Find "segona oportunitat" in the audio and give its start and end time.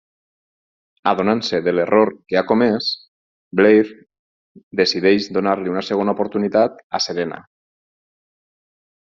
5.91-6.83